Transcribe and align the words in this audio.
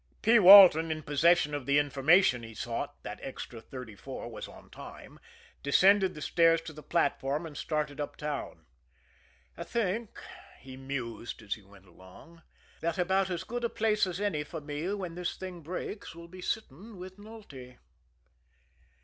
P. 0.23 0.39
Walton, 0.39 0.89
in 0.91 1.03
possession 1.03 1.53
of 1.53 1.67
the 1.67 1.77
information 1.77 2.41
he 2.41 2.55
sought 2.55 3.03
that 3.03 3.19
Extra 3.21 3.59
No. 3.59 3.65
34 3.69 4.31
was 4.31 4.47
on 4.47 4.71
time 4.71 5.19
descended 5.61 6.15
the 6.15 6.23
stairs 6.23 6.59
to 6.61 6.73
the 6.73 6.81
platform, 6.81 7.45
and 7.45 7.55
started 7.55 8.01
uptown. 8.01 8.65
"I 9.55 9.63
think," 9.63 10.19
he 10.59 10.75
mused, 10.75 11.43
as 11.43 11.53
he 11.53 11.61
went 11.61 11.85
along, 11.85 12.41
"that 12.79 12.97
about 12.97 13.29
as 13.29 13.43
good 13.43 13.63
a 13.63 13.69
place 13.69 14.07
as 14.07 14.19
any 14.19 14.43
for 14.43 14.59
me 14.59 14.91
when 14.95 15.13
this 15.13 15.37
thing 15.37 15.61
breaks 15.61 16.15
will 16.15 16.27
be 16.27 16.41
sitting 16.41 16.97
with 16.97 17.17
Nulty." 17.19 17.77